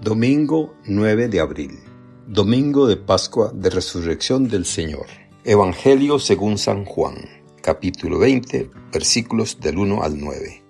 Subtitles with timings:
[0.00, 1.80] Domingo 9 de abril.
[2.28, 5.06] Domingo de Pascua de Resurrección del Señor.
[5.42, 7.16] Evangelio según San Juan,
[7.62, 10.62] capítulo 20, versículos del 1 al 9.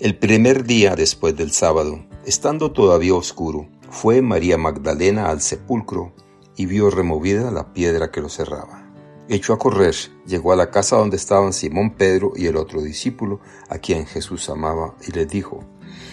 [0.00, 6.12] El primer día después del sábado, estando todavía oscuro, fue María Magdalena al sepulcro
[6.54, 8.92] y vio removida la piedra que lo cerraba.
[9.30, 9.94] Echó a correr,
[10.26, 13.40] llegó a la casa donde estaban Simón Pedro y el otro discípulo,
[13.70, 15.64] a quien Jesús amaba, y les dijo,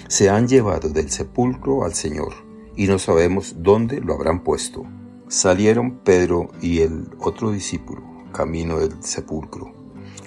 [0.08, 4.86] Se han llevado del sepulcro al Señor, y no sabemos dónde lo habrán puesto.
[5.28, 9.74] Salieron Pedro y el otro discípulo, camino del sepulcro.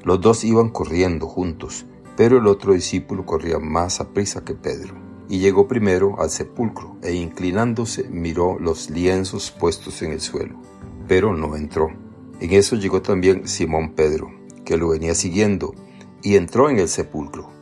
[0.04, 1.86] Los dos iban corriendo juntos,
[2.16, 4.94] pero el otro discípulo corría más a prisa que Pedro,
[5.28, 10.60] y llegó primero al sepulcro, e inclinándose miró los lienzos puestos en el suelo,
[11.08, 11.88] pero no entró.
[12.40, 14.30] En eso llegó también Simón Pedro,
[14.64, 15.74] que lo venía siguiendo,
[16.22, 17.53] y entró en el sepulcro.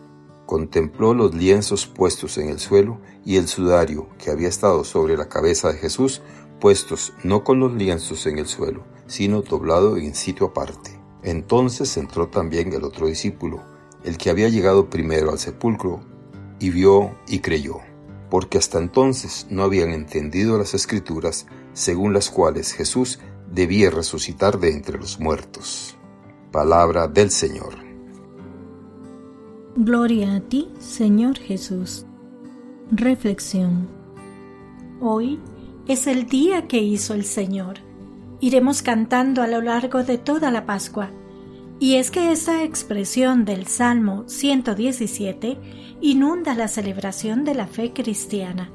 [0.52, 5.26] Contempló los lienzos puestos en el suelo y el sudario que había estado sobre la
[5.26, 6.20] cabeza de Jesús,
[6.60, 11.00] puestos no con los lienzos en el suelo, sino doblado en sitio aparte.
[11.22, 13.62] Entonces entró también el otro discípulo,
[14.04, 16.04] el que había llegado primero al sepulcro,
[16.60, 17.78] y vio y creyó,
[18.28, 24.72] porque hasta entonces no habían entendido las escrituras según las cuales Jesús debía resucitar de
[24.72, 25.96] entre los muertos.
[26.50, 27.81] Palabra del Señor.
[29.74, 32.04] Gloria a ti, Señor Jesús.
[32.90, 33.88] Reflexión.
[35.00, 35.40] Hoy
[35.88, 37.78] es el día que hizo el Señor.
[38.38, 41.10] Iremos cantando a lo largo de toda la Pascua.
[41.80, 45.58] Y es que esta expresión del Salmo 117
[46.02, 48.70] inunda la celebración de la fe cristiana.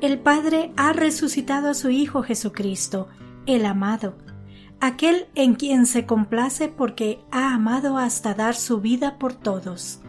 [0.00, 3.08] El Padre ha resucitado a su Hijo Jesucristo,
[3.46, 4.14] el amado,
[4.82, 10.00] aquel en quien se complace porque ha amado hasta dar su vida por todos.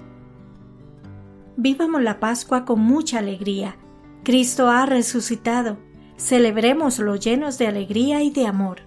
[1.55, 3.75] Vivamos la Pascua con mucha alegría.
[4.23, 5.77] Cristo ha resucitado.
[6.17, 8.81] Celebrémoslo llenos de alegría y de amor.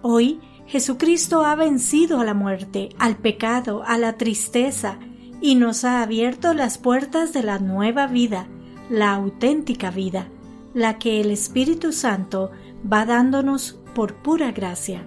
[0.00, 4.98] Hoy Jesucristo ha vencido a la muerte, al pecado, a la tristeza,
[5.42, 8.46] y nos ha abierto las puertas de la nueva vida,
[8.88, 10.28] la auténtica vida,
[10.72, 12.50] la que el Espíritu Santo
[12.90, 15.04] va dándonos por pura gracia.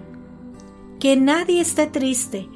[0.98, 2.48] Que nadie esté triste.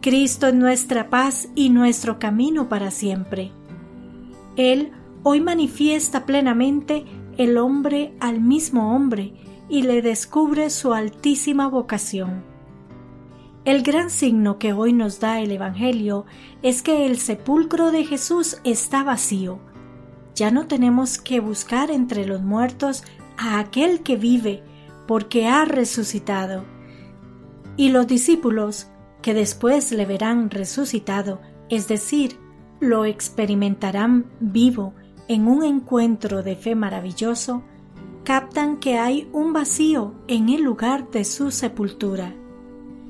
[0.00, 3.52] Cristo es nuestra paz y nuestro camino para siempre.
[4.56, 7.04] Él hoy manifiesta plenamente
[7.36, 9.34] el hombre al mismo hombre
[9.68, 12.44] y le descubre su altísima vocación.
[13.64, 16.26] El gran signo que hoy nos da el Evangelio
[16.62, 19.60] es que el sepulcro de Jesús está vacío.
[20.34, 23.04] Ya no tenemos que buscar entre los muertos
[23.36, 24.64] a aquel que vive,
[25.12, 26.64] porque ha resucitado.
[27.76, 28.86] Y los discípulos,
[29.20, 32.38] que después le verán resucitado, es decir,
[32.80, 34.94] lo experimentarán vivo
[35.28, 37.62] en un encuentro de fe maravilloso,
[38.24, 42.32] captan que hay un vacío en el lugar de su sepultura.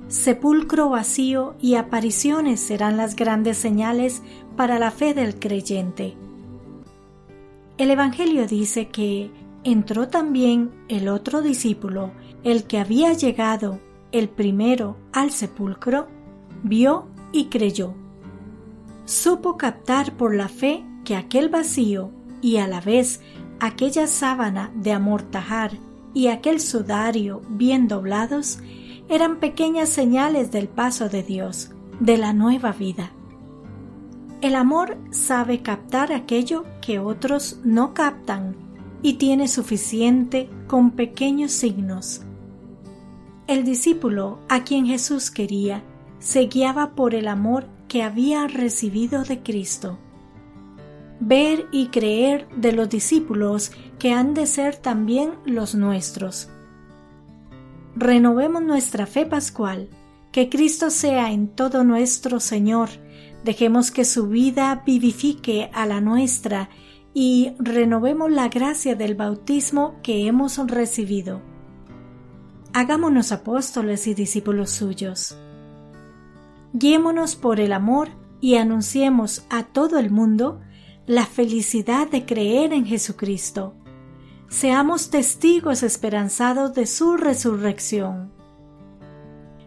[0.08, 4.24] Sepulcro vacío y apariciones serán las grandes señales
[4.56, 6.16] para la fe del creyente.
[7.78, 9.30] El Evangelio dice que
[9.64, 12.12] entró también el otro discípulo,
[12.42, 13.80] el que había llegado
[14.10, 16.08] el primero al sepulcro,
[16.62, 17.94] vio y creyó.
[19.04, 23.20] Supo captar por la fe que aquel vacío y a la vez
[23.60, 25.72] aquella sábana de amortajar
[26.14, 28.58] y aquel sudario bien doblados
[29.08, 31.70] eran pequeñas señales del paso de Dios,
[32.00, 33.12] de la nueva vida.
[34.40, 38.56] El amor sabe captar aquello que otros no captan
[39.02, 42.22] y tiene suficiente con pequeños signos.
[43.46, 45.82] El discípulo a quien Jesús quería
[46.20, 49.98] se guiaba por el amor que había recibido de Cristo.
[51.18, 56.48] Ver y creer de los discípulos que han de ser también los nuestros.
[57.94, 59.88] Renovemos nuestra fe pascual,
[60.30, 62.88] que Cristo sea en todo nuestro Señor,
[63.44, 66.70] dejemos que su vida vivifique a la nuestra
[67.14, 71.40] y renovemos la gracia del bautismo que hemos recibido.
[72.72, 75.36] Hagámonos apóstoles y discípulos suyos.
[76.72, 78.08] Guiémonos por el amor
[78.40, 80.60] y anunciemos a todo el mundo
[81.06, 83.74] la felicidad de creer en Jesucristo.
[84.48, 88.32] Seamos testigos esperanzados de su resurrección.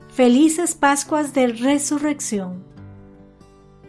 [0.09, 2.63] Felices Pascuas de Resurrección.